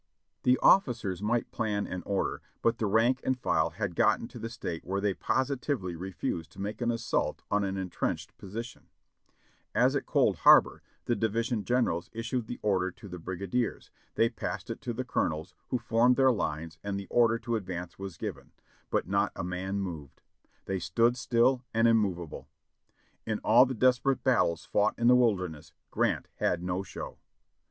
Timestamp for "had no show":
26.37-27.19